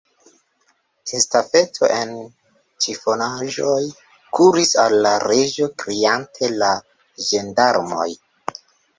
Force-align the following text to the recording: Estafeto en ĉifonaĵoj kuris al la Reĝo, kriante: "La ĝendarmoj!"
Estafeto 1.17 1.89
en 1.97 2.13
ĉifonaĵoj 2.85 3.83
kuris 4.37 4.71
al 4.83 4.95
la 5.07 5.11
Reĝo, 5.25 5.67
kriante: 5.83 6.49
"La 6.63 6.71
ĝendarmoj!" 7.27 8.09